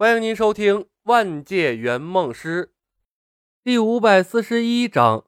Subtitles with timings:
[0.00, 2.68] 欢迎您收听《万界圆梦师》
[3.62, 5.26] 第五百四十一章：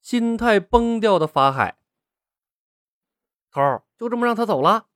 [0.00, 1.78] 心态崩掉的法海。
[3.52, 4.88] 头儿就这么让他走了？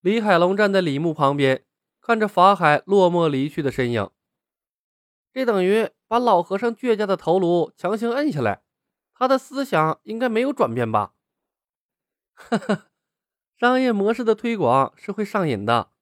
[0.00, 1.64] 李海龙站在李牧旁边，
[2.00, 4.10] 看着法海落寞离去的身影，
[5.32, 8.64] 这等于把老和尚倔强的头颅强行摁下来。
[9.14, 11.14] 他的思想应该没有转变吧？
[12.34, 12.88] 哈哈，
[13.56, 15.92] 商业模式的推广是会上瘾的。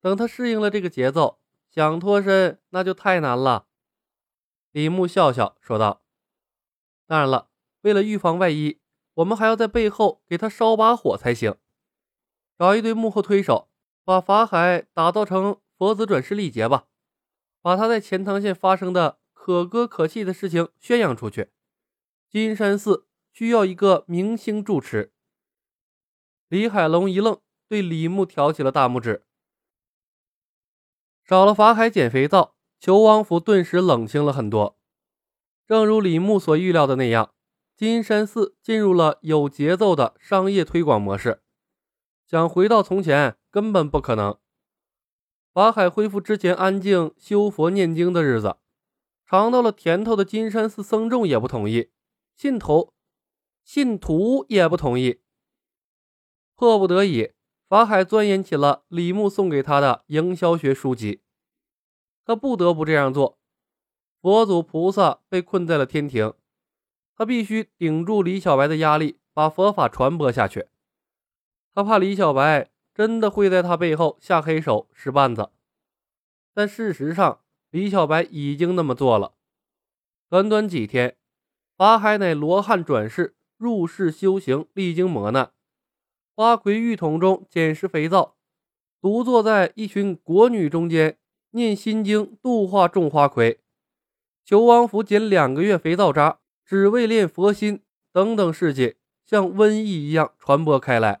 [0.00, 1.39] 等他适应了这个节奏。
[1.70, 3.68] 想脱身那就太难了，
[4.72, 6.02] 李牧笑笑说道
[7.06, 7.48] ：“当然了，
[7.82, 8.80] 为了预防万一，
[9.14, 11.56] 我们还要在背后给他烧把火才行。
[12.58, 13.70] 找一堆幕后推手，
[14.04, 16.88] 把法海打造成佛子转世力劫吧，
[17.62, 21.50] 把他在钱塘县发生的可歌可泣的事情宣扬出去。
[22.28, 25.12] 金山寺需要一个明星住持。”
[26.48, 29.24] 李海龙一愣，对李牧挑起了大拇指。
[31.30, 34.76] 少了法海捡肥皂，裘王府顿时冷清了很多。
[35.64, 37.32] 正如李牧所预料的那样，
[37.76, 41.40] 金山寺进入了有节奏的商业推广模式，
[42.26, 44.36] 想回到从前根本不可能。
[45.52, 48.56] 法海恢复之前安静修佛念经的日子，
[49.24, 51.92] 尝到了甜头的金山寺僧众也不同意，
[52.34, 52.92] 信徒
[53.62, 55.20] 信徒也不同意，
[56.56, 57.30] 迫不得已。
[57.70, 61.20] 法海钻研起了李牧送给他的营销学书籍，
[62.24, 63.38] 他不得不这样做。
[64.20, 66.34] 佛祖菩萨被困在了天庭，
[67.14, 70.66] 他必须顶住李小白的压力，把佛法传播下去。
[71.72, 75.50] 他怕李小白真的会在他背后下黑手使绊子，
[76.52, 77.38] 但事实上，
[77.70, 79.34] 李小白已经那么做了。
[80.28, 81.16] 短短几天，
[81.76, 85.52] 法海乃罗汉转世入世修行，历经磨难。
[86.34, 88.36] 花魁浴桶中捡拾肥皂，
[89.00, 91.18] 独坐在一群国女中间
[91.50, 93.60] 念心经度化众花魁。
[94.44, 98.96] 求王府捡两个月肥皂渣，只为练佛心等等事迹，
[99.26, 101.20] 像瘟疫一样传播开来。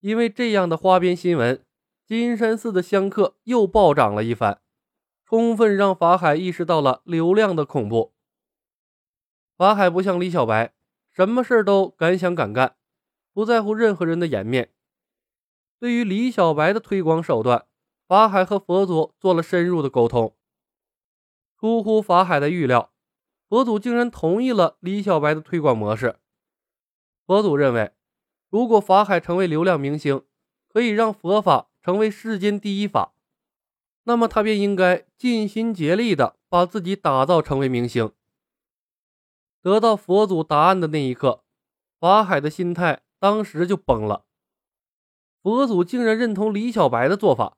[0.00, 1.64] 因为这样的花边新闻，
[2.06, 4.60] 金山寺的香客又暴涨了一番，
[5.24, 8.12] 充分让法海意识到了流量的恐怖。
[9.56, 10.74] 法海不像李小白，
[11.12, 12.76] 什么事都敢想敢干。
[13.34, 14.72] 不在乎任何人的颜面。
[15.78, 17.66] 对于李小白的推广手段，
[18.06, 20.34] 法海和佛祖做了深入的沟通。
[21.58, 22.92] 出乎法海的预料，
[23.48, 26.20] 佛祖竟然同意了李小白的推广模式。
[27.26, 27.92] 佛祖认为，
[28.50, 30.24] 如果法海成为流量明星，
[30.68, 33.14] 可以让佛法成为世间第一法，
[34.04, 38.12] 那么他便应该尽心竭力的把自己打造成为明星。
[39.60, 41.42] 得到佛祖答案的那一刻，
[41.98, 43.03] 法海的心态。
[43.24, 44.26] 当时就崩了，
[45.40, 47.56] 佛祖竟然认同李小白的做法，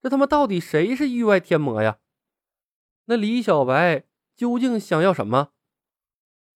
[0.00, 1.98] 这他妈到底谁是域外天魔呀？
[3.04, 4.04] 那李小白
[4.34, 5.50] 究竟想要什么？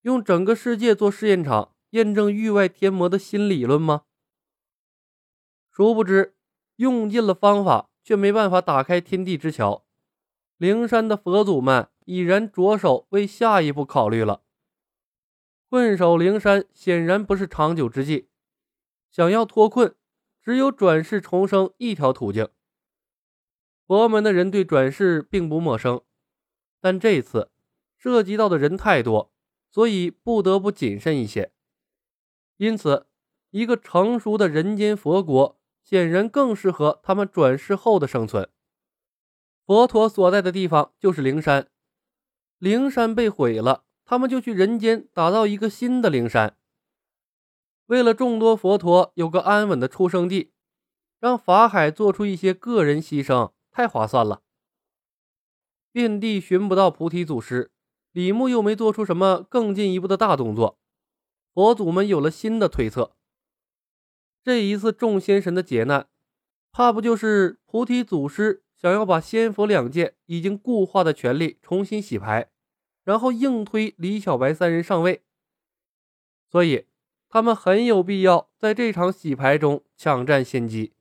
[0.00, 4.04] 用整个世界做试验场，验证域外天魔的新理论吗？
[5.70, 6.34] 殊不知，
[6.76, 9.84] 用尽了方法，却没办法打开天地之桥。
[10.56, 14.40] 灵山的佛祖们已然着手为下一步考虑了。
[15.68, 18.30] 困守灵山显然不是长久之计。
[19.10, 19.94] 想要脱困，
[20.42, 22.48] 只有转世重生一条途径。
[23.86, 26.02] 佛门的人对转世并不陌生，
[26.80, 27.50] 但这次
[27.96, 29.32] 涉及到的人太多，
[29.70, 31.52] 所以不得不谨慎一些。
[32.58, 33.06] 因此，
[33.50, 38.50] 一个成熟的人间佛国显然更适合他们转世后的生存。
[39.64, 41.68] 佛陀所在的地方就是灵山，
[42.58, 46.57] 灵山被毁了，他们就去人间打造一个新的灵山。
[47.88, 50.52] 为了众多佛陀有个安稳的出生地，
[51.18, 54.42] 让法海做出一些个人牺牲，太划算了。
[55.90, 57.72] 遍地寻不到菩提祖师，
[58.12, 60.78] 李牧又没做出什么更进一步的大动作，
[61.54, 63.16] 佛祖们有了新的推测：
[64.44, 66.10] 这一次众仙神的劫难，
[66.70, 72.50] 怕不就是菩提祖师想要把仙佛两界已经固化的权力重新洗牌，
[73.02, 75.24] 然后硬推李小白三人上位？
[76.50, 76.84] 所以。
[77.28, 80.94] 他们很有必要在这场洗牌中抢占先机，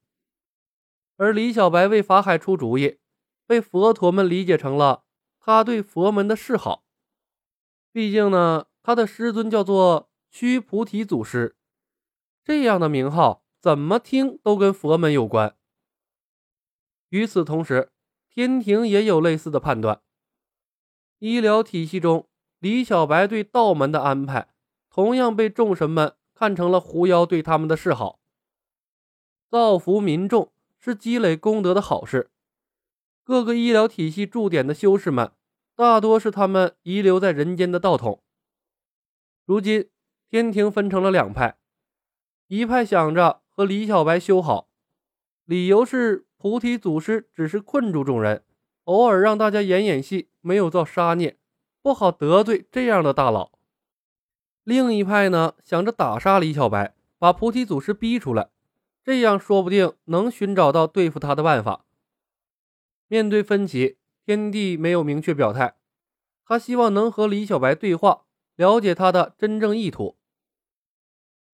[1.15, 2.97] 而李小白为法海出主意，
[3.45, 5.05] 被佛陀们理解成了
[5.39, 6.83] 他对佛门的示好。
[7.93, 11.55] 毕竟呢，他的师尊叫做须菩提祖师，
[12.43, 15.55] 这样的名号怎么听都跟佛门有关。
[17.09, 17.93] 与此同时，
[18.29, 20.01] 天庭也有类似的判断。
[21.19, 22.27] 医疗体系中，
[22.59, 24.53] 李小白对道门的安排。
[24.97, 28.17] 同样被众神们看成了狐妖对他们的示好，
[29.47, 32.31] 造福民众是积累功德的好事。
[33.23, 35.31] 各个医疗体系驻点的修士们，
[35.75, 38.23] 大多是他们遗留在人间的道统。
[39.45, 39.87] 如今
[40.31, 41.59] 天庭分成了两派，
[42.47, 44.67] 一派想着和李小白修好，
[45.45, 48.43] 理由是菩提祖师只是困住众人，
[48.85, 51.37] 偶尔让大家演演戏，没有造杀孽，
[51.83, 53.51] 不好得罪这样的大佬。
[54.67, 58.49] 另一派呢，想着打杀李小白，把菩提祖师逼出来，
[59.01, 61.85] 这样说不定能寻找到对付他的办法。
[63.07, 65.77] 面对分歧，天帝没有明确表态，
[66.43, 68.25] 他希望能和李小白对话，
[68.57, 70.17] 了解他的真正意图。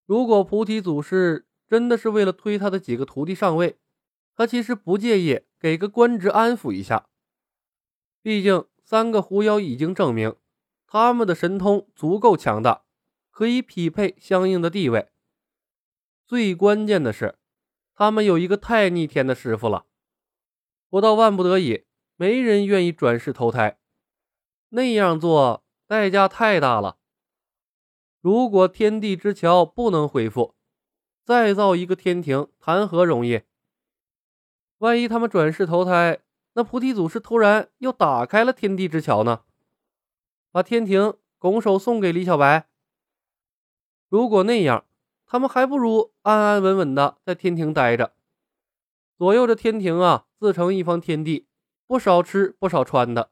[0.08, 3.78] 如果菩提祖师真的是为了推他的几个徒弟上位，
[4.36, 7.06] 他其实不介意给个官职安抚一下。
[8.24, 10.36] 毕竟三个狐妖已经证明，
[10.88, 12.83] 他们的神通足够强大。
[13.34, 15.10] 可以匹配相应的地位。
[16.28, 17.40] 最关键的是，
[17.96, 19.88] 他们有一个太逆天的师傅了。
[20.88, 21.86] 不到万不得已，
[22.16, 23.80] 没人愿意转世投胎。
[24.70, 26.98] 那样做代价太大了。
[28.22, 30.54] 如果天地之桥不能恢复，
[31.26, 33.42] 再造一个天庭谈何容易？
[34.78, 36.20] 万一他们转世投胎，
[36.54, 39.42] 那菩提祖师突然又打开了天地之桥呢？
[40.52, 42.68] 把天庭拱手送给李小白？
[44.14, 44.86] 如果那样，
[45.26, 48.14] 他们还不如安安稳稳的在天庭待着，
[49.18, 51.48] 左右着天庭啊，自成一方天地，
[51.88, 53.32] 不少吃不少穿的。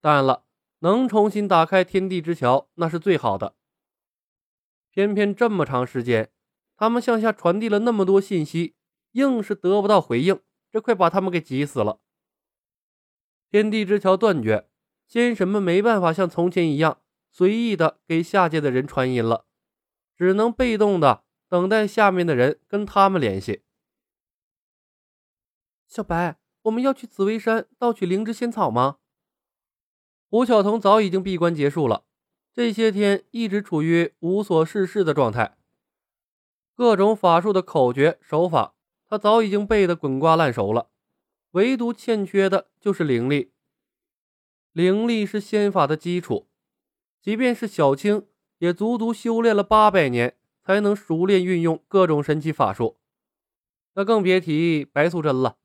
[0.00, 0.44] 当然了，
[0.78, 3.56] 能重新打开天地之桥，那是最好的。
[4.92, 6.30] 偏偏这么长时间，
[6.76, 8.76] 他们向下传递了那么多信息，
[9.10, 10.38] 硬是得不到回应，
[10.70, 11.98] 这快把他们给急死了。
[13.50, 14.68] 天地之桥断绝，
[15.08, 17.00] 仙神们没办法像从前一样
[17.32, 19.46] 随意的给下界的人传音了。
[20.16, 23.62] 只能被动的等待下面的人跟他们联系。
[25.86, 28.98] 小白，我们要去紫薇山盗取灵芝仙草吗？
[30.28, 32.04] 胡晓彤早已经闭关结束了，
[32.52, 35.56] 这些天一直处于无所事事的状态，
[36.74, 38.74] 各种法术的口诀手法，
[39.06, 40.90] 他早已经背得滚瓜烂熟了，
[41.52, 43.52] 唯独欠缺的就是灵力。
[44.72, 46.48] 灵力是仙法的基础，
[47.20, 48.26] 即便是小青。
[48.58, 52.96] 也足足修炼了八百年，才能熟练运用各种神奇法术。
[53.94, 55.56] 那更别提白素贞了，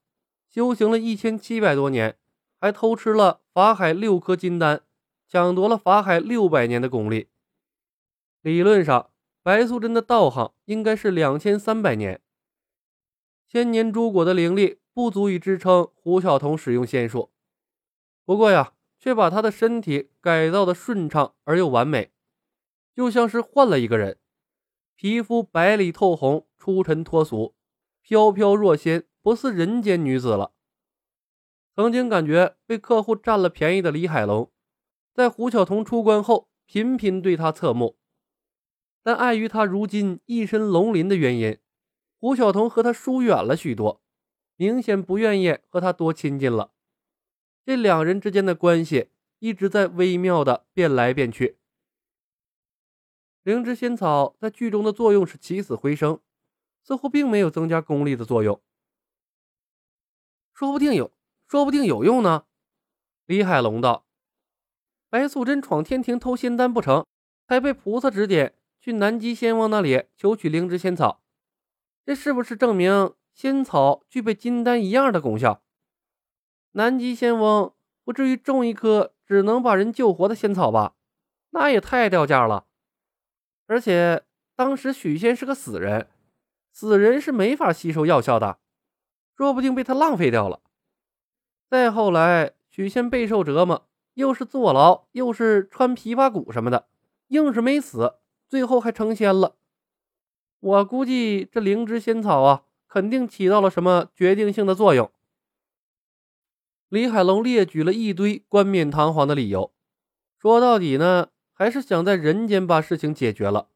[0.49, 2.17] 修行了一千七百多年，
[2.59, 4.81] 还偷吃了法海六颗金丹，
[5.27, 7.27] 抢夺了法海六百年的功力。
[8.41, 9.09] 理论上，
[9.41, 12.21] 白素贞的道行应该是两千三百年。
[13.47, 17.31] 千年朱果的灵力不足以支撑胡晓彤使用仙术，
[18.25, 22.11] 不过呀，却把他的身体改造的顺畅而又完美。
[22.99, 24.19] 就像是换了一个人，
[24.97, 27.55] 皮肤白里透红，出尘脱俗，
[28.01, 30.51] 飘飘若仙，不似人间女子了。
[31.73, 34.51] 曾经感觉被客户占了便宜的李海龙，
[35.13, 37.97] 在胡晓彤出关后，频频对他侧目，
[39.01, 41.57] 但碍于他如今一身龙鳞的原因，
[42.19, 44.01] 胡晓彤和他疏远了许多，
[44.57, 46.73] 明显不愿意和他多亲近了。
[47.65, 51.58] 这两人之间的关系一直在微妙的变来变去。
[53.49, 56.19] 灵芝仙草在剧中的作用是起死回生，
[56.83, 58.61] 似乎并没有增加功力的作用。
[60.53, 61.11] 说不定有，
[61.47, 62.43] 说不定有用呢。
[63.25, 64.05] 李海龙道
[65.09, 67.03] ：“白素贞闯天庭偷仙丹不成，
[67.47, 71.23] 还被菩萨指点去南极仙翁那里求取灵芝仙草，
[72.05, 75.63] 这是不是证明仙草具备金丹一样的功效？
[76.73, 80.93] 南极仙翁不至于种一颗只能把人救活的仙草吧？
[81.49, 82.67] 那也太掉价了。”
[83.69, 84.23] 而且
[84.55, 86.07] 当时许仙是个死人，
[86.71, 88.57] 死人是没法吸收药效的，
[89.37, 90.59] 说不定被他浪费掉了。
[91.69, 96.87] 再后来，许仙备受折磨，又是坐牢，又是穿琵琶骨什么的，
[97.27, 98.15] 硬是没死，
[98.47, 99.55] 最后还成仙了。
[100.59, 105.11] 我估计这灵芝仙草啊，肯定起到了什么决定性的作用。
[106.87, 109.71] 李海龙列举了一堆冠冕堂皇的理由，
[110.39, 111.29] 说到底呢。
[111.59, 113.67] 还是想在人间把事情解决了，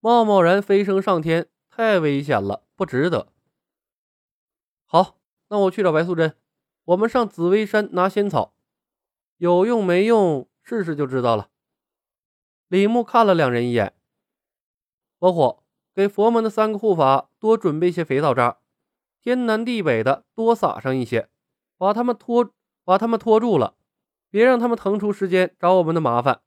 [0.00, 3.30] 贸贸然飞升上天太危险了，不值得。
[4.86, 5.18] 好，
[5.48, 6.34] 那我去找白素贞，
[6.86, 8.54] 我们上紫薇山拿仙草，
[9.36, 11.50] 有用没用，试试就知道了。
[12.68, 13.94] 李牧看了两人一眼，
[15.20, 15.62] 火火
[15.94, 18.60] 给佛门的三个护法多准备些肥皂渣，
[19.20, 21.28] 天南地北的多撒上一些，
[21.76, 22.50] 把他们拖
[22.82, 23.76] 把他们拖住了，
[24.30, 26.40] 别让他们腾出时间找我们的麻烦。